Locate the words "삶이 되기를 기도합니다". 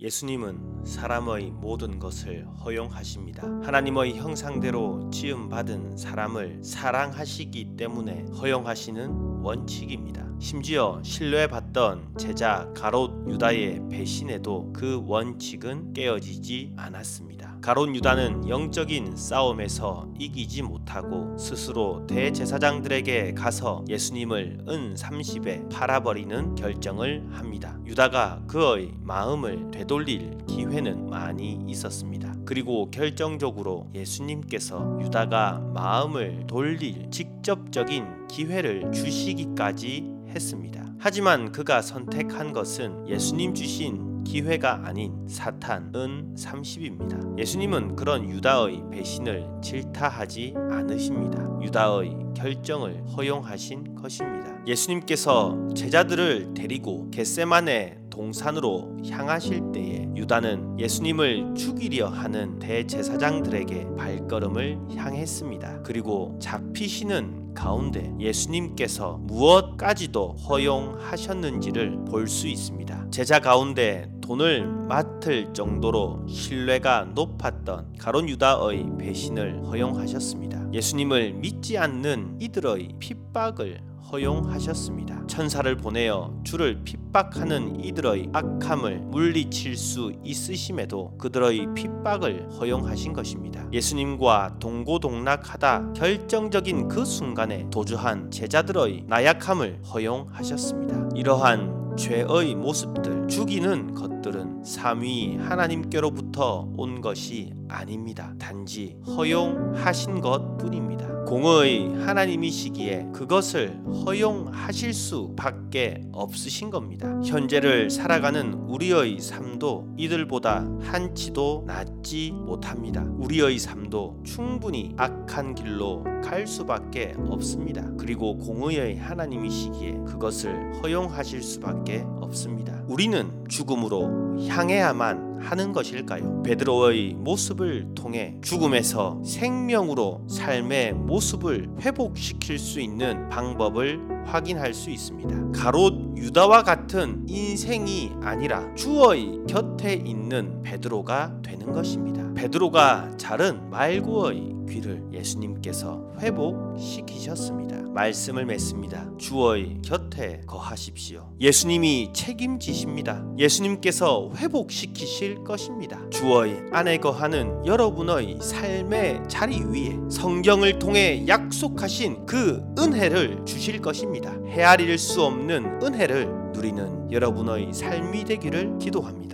177.74-179.27